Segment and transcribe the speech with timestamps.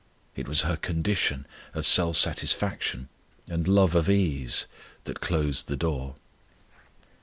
[0.35, 1.45] It was her condition
[1.75, 3.07] of self satisfaction
[3.47, 4.65] and love of ease
[5.03, 6.15] that closed the door.